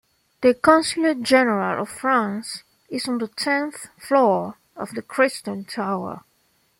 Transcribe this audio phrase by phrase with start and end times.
[0.41, 6.23] The Consulate-General of France is on the tenth floor of the Crystal Tower.